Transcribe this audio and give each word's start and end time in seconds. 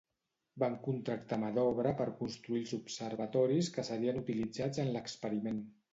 Van 0.61 0.77
contractar 0.85 1.37
mà 1.43 1.51
d'obra 1.57 1.91
per 2.01 2.07
construir 2.21 2.63
els 2.63 2.73
observatoris 2.79 3.73
que 3.77 3.87
serien 3.91 4.19
utilitzats 4.23 4.83
en 4.87 4.95
l'experiment. 4.97 5.63